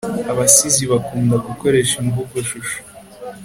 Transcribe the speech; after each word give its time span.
abasizi 0.31 0.83
bakunda 0.91 1.35
gukoresha 1.45 1.93
imvugoshusho 2.03 2.77